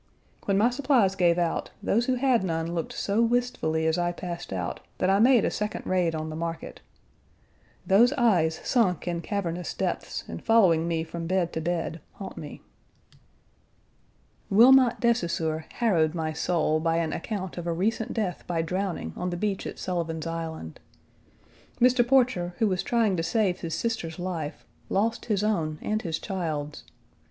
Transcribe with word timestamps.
When 0.45 0.57
my 0.57 0.71
supplies 0.71 1.13
gave 1.13 1.37
out, 1.37 1.69
those 1.83 2.07
who 2.07 2.15
had 2.15 2.43
none 2.43 2.73
looked 2.73 2.93
so 2.93 3.21
wistfully 3.21 3.85
as 3.85 3.99
I 3.99 4.11
passed 4.11 4.51
out 4.51 4.79
that 4.97 5.11
I 5.11 5.19
made 5.19 5.45
a 5.45 5.51
second 5.51 5.85
raid 5.85 6.15
on 6.15 6.31
the 6.31 6.35
market. 6.35 6.81
Those 7.85 8.11
eyes 8.13 8.59
sunk 8.63 9.07
in 9.07 9.21
cavernous 9.21 9.75
depths 9.75 10.23
and 10.27 10.43
following 10.43 10.87
me 10.87 11.03
from 11.03 11.27
bed 11.27 11.53
to 11.53 11.61
bed 11.61 12.01
haunt 12.13 12.35
me. 12.35 12.63
Wilmot 14.49 14.99
de 14.99 15.13
Saussure, 15.13 15.65
harrowed 15.73 16.15
my 16.15 16.33
soul 16.33 16.79
by 16.79 16.97
an 16.97 17.13
account 17.13 17.59
of 17.59 17.67
a 17.67 17.71
recent 17.71 18.11
death 18.11 18.43
by 18.47 18.63
drowning 18.63 19.13
on 19.15 19.29
the 19.29 19.37
beach 19.37 19.67
at 19.67 19.77
Sullivan's 19.77 20.25
Island. 20.25 20.79
Mr. 21.79 22.01
Porcher, 22.07 22.55
who 22.57 22.65
was 22.65 22.81
trying 22.81 23.15
to 23.17 23.21
save 23.21 23.59
his 23.59 23.75
sister's 23.75 24.17
life, 24.17 24.65
lost 24.89 25.25
his 25.25 25.43
own 25.43 25.77
and 25.83 26.01
his 26.01 26.17
child's. 26.17 26.83